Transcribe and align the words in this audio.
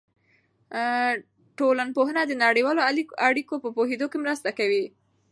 ټولنپوهنه 1.57 2.21
د 2.25 2.33
نړیوالو 2.43 2.81
اړیکو 3.27 3.55
په 3.63 3.69
پوهېدو 3.77 4.05
کې 4.11 4.17
مرسته 4.25 4.49
کوي. 4.59 4.85